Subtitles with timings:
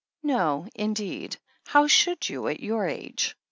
[0.23, 1.37] "No, indeed—
[1.69, 3.37] ^how should you at your age?